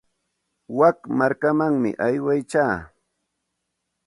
Wik 0.77 0.97
markamanmi 1.17 1.91
aywaykaa. 2.05 2.75